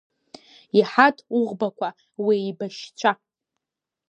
Иҳаҭ 0.77 1.17
уӷбақәа, 1.37 1.89
уеибашьцәа… 2.25 3.11